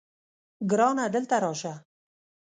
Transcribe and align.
ګرانه 0.69 1.05
دلته 1.15 1.35
راشه 1.43 1.73